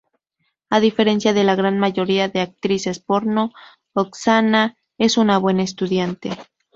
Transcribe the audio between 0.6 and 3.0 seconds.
A diferencia de la gran mayoría de actrices